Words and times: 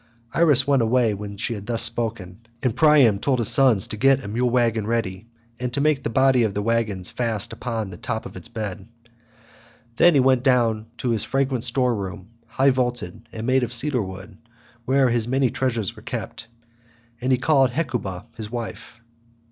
Iris 0.33 0.65
went 0.65 0.81
her 0.81 0.85
way 0.87 1.13
when 1.13 1.37
she 1.37 1.53
had 1.53 1.67
thus 1.67 1.83
spoken, 1.83 2.39
and 2.63 2.75
Priam 2.75 3.19
told 3.19 3.37
his 3.37 3.49
sons 3.49 3.85
to 3.85 3.97
get 3.97 4.23
a 4.25 4.27
mule 4.27 4.49
waggon 4.49 4.87
ready, 4.87 5.27
and 5.59 5.71
to 5.73 5.79
make 5.79 6.01
the 6.01 6.09
body 6.09 6.41
of 6.41 6.55
the 6.55 6.63
waggon 6.63 7.03
fast 7.03 7.53
upon 7.53 7.91
the 7.91 7.97
top 7.97 8.25
of 8.25 8.35
its 8.35 8.47
bed. 8.47 8.87
Then 9.97 10.15
he 10.15 10.19
went 10.19 10.41
down 10.41 10.87
into 10.93 11.11
his 11.11 11.23
fragrant 11.23 11.63
store 11.63 11.93
room, 11.93 12.29
high 12.47 12.71
vaulted, 12.71 13.29
and 13.31 13.45
made 13.45 13.61
of 13.61 13.71
cedar 13.71 14.01
wood, 14.01 14.39
where 14.85 15.11
his 15.11 15.27
many 15.27 15.51
treasures 15.51 15.95
were 15.95 16.01
kept, 16.01 16.47
and 17.21 17.31
he 17.31 17.37
called 17.37 17.69
Hecuba 17.69 18.25
his 18.35 18.49
wife. 18.49 19.01